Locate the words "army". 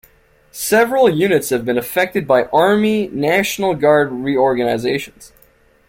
2.45-3.07